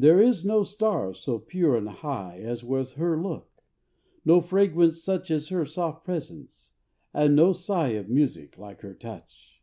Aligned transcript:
_There 0.00 0.24
is 0.24 0.44
no 0.44 0.62
star 0.62 1.12
so 1.12 1.40
pure 1.40 1.74
and 1.76 1.88
high 1.88 2.38
As 2.38 2.62
was 2.62 2.92
her 2.92 3.20
look; 3.20 3.64
no 4.24 4.40
fragrance 4.40 5.02
such 5.02 5.28
At 5.28 5.48
her 5.48 5.64
soft 5.66 6.04
presence; 6.04 6.70
and 7.12 7.34
no 7.34 7.52
sigh 7.52 7.94
Of 7.98 8.08
music 8.08 8.56
like 8.58 8.82
her 8.82 8.94
touch. 8.94 9.60